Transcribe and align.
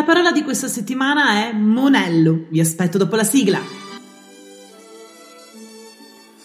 La 0.00 0.06
parola 0.06 0.32
di 0.32 0.42
questa 0.42 0.66
settimana 0.66 1.44
è 1.44 1.52
monello. 1.52 2.46
Vi 2.48 2.58
aspetto 2.58 2.96
dopo 2.96 3.16
la 3.16 3.22
sigla. 3.22 3.60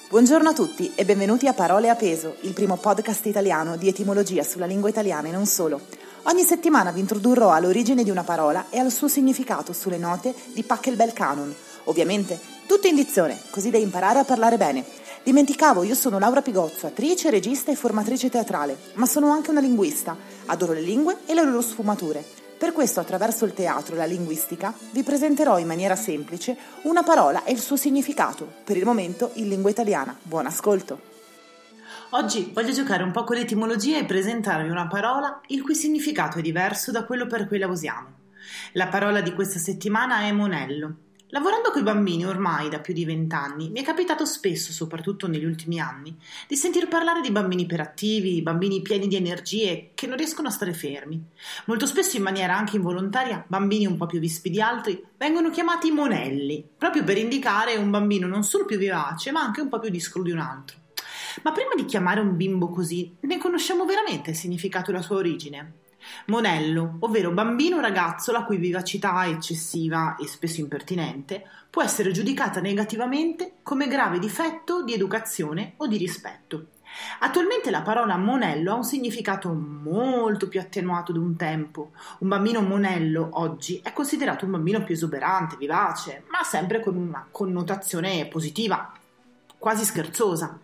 Buongiorno 0.09 0.49
a 0.49 0.53
tutti 0.53 0.91
e 0.93 1.05
benvenuti 1.05 1.47
a 1.47 1.53
Parole 1.53 1.87
a 1.87 1.95
peso, 1.95 2.35
il 2.41 2.51
primo 2.51 2.75
podcast 2.75 3.25
italiano 3.27 3.77
di 3.77 3.87
etimologia 3.87 4.43
sulla 4.43 4.65
lingua 4.65 4.89
italiana 4.89 5.29
e 5.29 5.31
non 5.31 5.45
solo. 5.45 5.79
Ogni 6.23 6.43
settimana 6.43 6.91
vi 6.91 6.99
introdurrò 6.99 7.53
all'origine 7.53 8.03
di 8.03 8.09
una 8.09 8.23
parola 8.23 8.65
e 8.69 8.77
al 8.77 8.91
suo 8.91 9.07
significato 9.07 9.71
sulle 9.71 9.97
note 9.97 10.35
di 10.53 10.63
Pachelbel 10.63 11.13
Canon. 11.13 11.55
Ovviamente, 11.85 12.37
tutto 12.67 12.87
in 12.87 12.95
dizione, 12.95 13.39
così 13.51 13.69
da 13.69 13.77
imparare 13.77 14.19
a 14.19 14.25
parlare 14.25 14.57
bene. 14.57 14.83
Dimenticavo, 15.23 15.83
io 15.83 15.95
sono 15.95 16.19
Laura 16.19 16.41
Pigozzo, 16.41 16.87
attrice, 16.87 17.29
regista 17.29 17.71
e 17.71 17.75
formatrice 17.75 18.29
teatrale, 18.29 18.77
ma 18.95 19.05
sono 19.05 19.31
anche 19.31 19.51
una 19.51 19.61
linguista. 19.61 20.13
Adoro 20.47 20.73
le 20.73 20.81
lingue 20.81 21.19
e 21.25 21.33
le 21.33 21.45
loro 21.45 21.61
sfumature. 21.61 22.43
Per 22.57 22.71
questo, 22.71 23.01
attraverso 23.01 23.43
il 23.43 23.53
teatro 23.53 23.95
e 23.95 23.97
la 23.97 24.05
linguistica, 24.05 24.73
vi 24.91 25.03
presenterò 25.03 25.59
in 25.59 25.67
maniera 25.67 25.95
semplice 25.95 26.55
una 26.83 27.03
parola 27.03 27.43
e 27.43 27.51
il 27.51 27.59
suo 27.59 27.75
significato, 27.75 28.49
per 28.63 28.77
il 28.77 28.85
momento 28.85 29.31
in 29.33 29.49
lingua 29.49 29.69
italiana. 29.69 30.17
Buon 30.21 30.45
ascolto! 30.45 31.13
Oggi 32.11 32.51
voglio 32.53 32.71
giocare 32.71 33.03
un 33.03 33.11
po' 33.11 33.25
con 33.25 33.35
l'etimologia 33.35 33.97
e 33.97 34.05
presentarvi 34.05 34.69
una 34.69 34.87
parola 34.87 35.41
il 35.47 35.61
cui 35.63 35.75
significato 35.75 36.39
è 36.39 36.41
diverso 36.41 36.91
da 36.91 37.03
quello 37.03 37.27
per 37.27 37.45
cui 37.45 37.57
la 37.57 37.67
usiamo. 37.67 38.13
La 38.73 38.87
parola 38.87 39.19
di 39.19 39.33
questa 39.33 39.59
settimana 39.59 40.21
è 40.21 40.31
monello 40.31 41.04
Lavorando 41.35 41.69
coi 41.69 41.83
bambini 41.83 42.25
ormai 42.25 42.69
da 42.69 42.79
più 42.79 42.93
di 42.93 43.03
vent'anni, 43.03 43.69
mi 43.69 43.81
è 43.81 43.83
capitato 43.83 44.23
spesso, 44.23 44.71
soprattutto 44.71 45.27
negli 45.27 45.43
ultimi 45.43 45.81
anni, 45.81 46.15
di 46.47 46.55
sentir 46.55 46.87
parlare 46.87 47.19
di 47.19 47.29
bambini 47.29 47.63
iperattivi, 47.63 48.41
bambini 48.41 48.81
pieni 48.81 49.09
di 49.09 49.17
energie 49.17 49.89
che 49.95 50.07
non 50.07 50.15
riescono 50.15 50.47
a 50.47 50.51
stare 50.51 50.73
fermi. 50.73 51.21
Molto 51.65 51.87
spesso 51.87 52.15
in 52.15 52.23
maniera 52.23 52.55
anche 52.55 52.77
involontaria, 52.77 53.43
bambini 53.45 53.85
un 53.85 53.97
po' 53.97 54.05
più 54.05 54.19
vispi 54.19 54.49
di 54.49 54.61
altri 54.61 55.05
vengono 55.17 55.49
chiamati 55.49 55.91
monelli, 55.91 56.65
proprio 56.77 57.03
per 57.03 57.17
indicare 57.17 57.75
un 57.75 57.89
bambino 57.89 58.27
non 58.27 58.43
solo 58.43 58.63
più 58.63 58.77
vivace, 58.77 59.31
ma 59.31 59.41
anche 59.41 59.59
un 59.59 59.67
po' 59.67 59.79
più 59.79 59.89
discro 59.89 60.23
di 60.23 60.31
un 60.31 60.39
altro. 60.39 60.77
Ma 61.43 61.51
prima 61.51 61.75
di 61.75 61.83
chiamare 61.83 62.21
un 62.21 62.37
bimbo 62.37 62.69
così, 62.69 63.13
ne 63.19 63.37
conosciamo 63.39 63.83
veramente 63.83 64.29
il 64.29 64.37
significato 64.37 64.91
e 64.91 64.93
la 64.93 65.01
sua 65.01 65.17
origine? 65.17 65.83
Monello, 66.27 66.97
ovvero 66.99 67.31
bambino 67.31 67.77
o 67.77 67.81
ragazzo 67.81 68.31
la 68.31 68.43
cui 68.43 68.57
vivacità 68.57 69.25
eccessiva 69.27 70.15
e 70.15 70.27
spesso 70.27 70.59
impertinente 70.59 71.43
può 71.69 71.83
essere 71.83 72.11
giudicata 72.11 72.61
negativamente 72.61 73.55
come 73.63 73.87
grave 73.87 74.19
difetto 74.19 74.83
di 74.83 74.93
educazione 74.93 75.73
o 75.77 75.87
di 75.87 75.97
rispetto. 75.97 76.67
Attualmente 77.19 77.71
la 77.71 77.81
parola 77.81 78.15
monello 78.17 78.71
ha 78.71 78.75
un 78.75 78.83
significato 78.83 79.51
molto 79.53 80.47
più 80.47 80.59
attenuato 80.59 81.11
di 81.11 81.17
un 81.17 81.35
tempo. 81.35 81.91
Un 82.19 82.29
bambino 82.29 82.61
monello 82.61 83.29
oggi 83.33 83.81
è 83.83 83.91
considerato 83.91 84.45
un 84.45 84.51
bambino 84.51 84.83
più 84.83 84.93
esuberante, 84.93 85.57
vivace, 85.57 86.23
ma 86.29 86.43
sempre 86.43 86.79
con 86.79 86.95
una 86.95 87.27
connotazione 87.29 88.25
positiva, 88.27 88.93
quasi 89.57 89.85
scherzosa. 89.85 90.59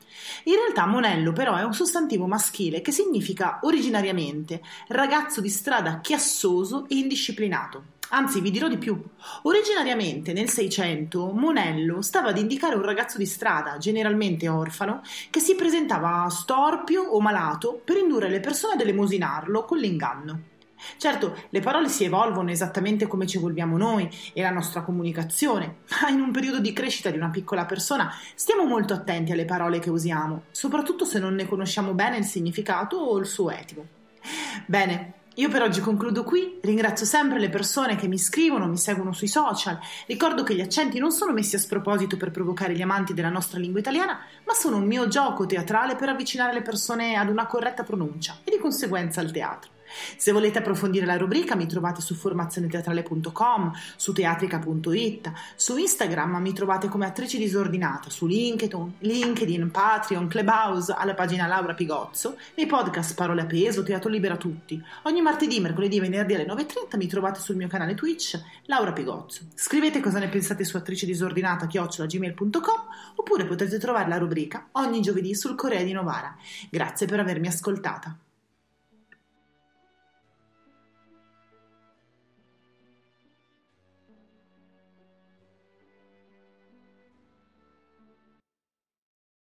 In 0.46 0.56
realtà 0.56 0.86
monello 0.86 1.34
però 1.34 1.56
è 1.56 1.64
un 1.64 1.74
sostantivo 1.74 2.28
maschile 2.28 2.82
che 2.82 2.92
significa 2.92 3.60
originariamente 3.64 4.62
ragazzo 4.88 5.42
di 5.42 5.50
strada 5.50 6.00
chiassoso 6.02 6.86
e 6.88 6.96
indisciplinato. 6.96 8.00
Anzi, 8.14 8.42
vi 8.42 8.52
dirò 8.52 8.68
di 8.68 8.78
più. 8.78 9.02
Originariamente 9.44 10.34
nel 10.34 10.50
Seicento 10.50 11.32
monello 11.32 12.02
stava 12.02 12.30
ad 12.30 12.38
indicare 12.38 12.76
un 12.76 12.82
ragazzo 12.82 13.18
di 13.18 13.26
strada, 13.26 13.78
generalmente 13.78 14.50
orfano, 14.50 15.02
che 15.30 15.40
si 15.40 15.56
presentava 15.56 16.28
storpio 16.30 17.04
o 17.04 17.22
malato 17.22 17.82
per 17.84 17.96
indurre 17.96 18.30
le 18.30 18.42
persone 18.42 18.74
ad 18.74 18.82
elemosinarlo 18.82 19.64
con 19.64 19.78
l'inganno. 19.78 20.51
Certo, 20.98 21.36
le 21.50 21.60
parole 21.60 21.90
si 21.90 22.04
evolvono 22.04 22.52
esattamente 22.52 23.08
come 23.08 23.28
ci 23.28 23.38
evolviamo 23.38 23.78
noi 23.78 24.10
e 24.34 24.42
la 24.42 24.52
nostra 24.52 24.82
comunicazione, 24.82 25.78
ma 26.02 26.10
in 26.10 26.22
un 26.22 26.32
periodo 26.32 26.60
di 26.60 26.74
crescita 26.74 27.10
di 27.10 27.18
una 27.18 27.30
piccola 27.30 27.66
persona 27.66 28.14
stiamo 28.36 28.66
molto 28.66 28.94
attenti 28.94 29.32
alle 29.32 29.46
parole 29.46 29.80
che 29.80 29.90
usiamo, 29.90 30.44
soprattutto 30.52 31.06
se 31.06 31.20
non 31.20 31.36
ne 31.36 31.48
conosciamo 31.48 31.94
bene 31.94 32.18
il 32.18 32.26
significato 32.26 32.98
o 32.98 33.18
il 33.18 33.26
suo 33.26 33.52
etico. 33.52 33.86
Bene, 34.66 35.14
io 35.36 35.48
per 35.48 35.62
oggi 35.62 35.80
concludo 35.80 36.26
qui, 36.26 36.60
ringrazio 36.62 37.06
sempre 37.06 37.40
le 37.40 37.50
persone 37.50 37.96
che 37.96 38.08
mi 38.08 38.18
scrivono, 38.18 38.68
mi 38.68 38.78
seguono 38.78 39.14
sui 39.14 39.30
social, 39.30 39.80
ricordo 40.08 40.44
che 40.44 40.54
gli 40.54 40.60
accenti 40.60 41.00
non 41.00 41.12
sono 41.12 41.32
messi 41.32 41.56
a 41.56 41.60
sproposito 41.60 42.18
per 42.18 42.32
provocare 42.32 42.76
gli 42.76 42.82
amanti 42.82 43.14
della 43.14 43.30
nostra 43.30 43.58
lingua 43.58 43.80
italiana, 43.80 44.20
ma 44.46 44.54
sono 44.54 44.76
un 44.76 44.86
mio 44.86 45.08
gioco 45.08 45.46
teatrale 45.46 45.96
per 45.96 46.10
avvicinare 46.10 46.54
le 46.54 46.62
persone 46.62 47.16
ad 47.16 47.30
una 47.30 47.46
corretta 47.46 47.84
pronuncia 47.84 48.40
e 48.44 48.52
di 48.52 48.58
conseguenza 48.58 49.22
al 49.22 49.32
teatro. 49.32 49.72
Se 50.18 50.32
volete 50.32 50.60
approfondire 50.60 51.06
la 51.06 51.18
rubrica 51.18 51.56
mi 51.56 51.66
trovate 51.66 52.02
su 52.02 52.16
formazioneteatrale.com, 52.16 53.72
su 53.96 54.14
teatrica.it, 54.14 55.32
su 55.56 55.78
Instagram 55.78 56.38
mi 56.38 56.54
trovate 56.54 56.88
come 56.88 57.06
attrice 57.06 57.38
disordinata, 57.38 58.10
su 58.10 58.28
LinkedIn, 58.28 58.94
LinkedIn, 59.00 59.72
Patreon, 59.72 60.28
Clubhouse, 60.28 60.94
alla 60.98 61.14
pagina 61.14 61.48
Laura 61.48 61.74
Pigozzo, 61.74 62.38
nei 62.56 62.66
podcast 62.66 63.16
Parole 63.16 63.42
a 63.42 63.46
peso, 63.46 63.84
Teatro 63.84 64.10
Libera 64.10 64.38
Tutti. 64.38 64.82
Ogni 65.04 65.22
martedì, 65.22 65.60
mercoledì 65.60 65.98
e 65.98 66.02
venerdì 66.02 66.36
alle 66.36 66.46
9.30 66.46 66.98
mi 66.98 67.08
trovate 67.08 67.40
sul 67.40 67.56
mio 67.56 67.68
canale 67.68 67.96
Twitch 67.96 68.40
Laura 68.66 68.94
Pigozzo. 68.94 69.42
Scrivete 69.54 70.00
cosa 70.00 70.20
ne 70.20 70.30
pensate 70.30 70.64
su 70.64 70.78
attrice 70.78 71.06
disordinata 71.06 71.68
chiocciolagmail.com 71.68 72.86
oppure 73.16 73.46
potete 73.46 73.78
trovare 73.78 74.10
la 74.10 74.18
rubrica 74.18 74.68
ogni 74.74 75.02
giovedì 75.02 75.36
sul 75.36 75.56
Corea 75.56 75.84
di 75.84 75.92
Novara. 75.92 76.36
Grazie 76.70 77.08
per 77.08 77.20
avermi 77.20 77.48
ascoltata. 77.48 78.16